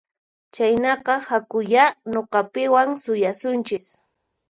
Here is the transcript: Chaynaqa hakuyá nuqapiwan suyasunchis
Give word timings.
Chaynaqa 0.53 1.13
hakuyá 1.27 1.85
nuqapiwan 2.11 2.89
suyasunchis 3.03 3.85